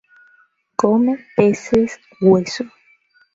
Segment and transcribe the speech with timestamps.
[0.79, 2.63] Come peces hueso.